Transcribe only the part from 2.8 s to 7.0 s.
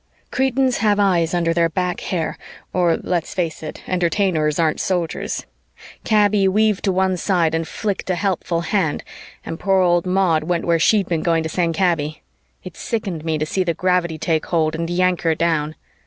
let's face it, Entertainers aren't Soldiers. Kaby weaved to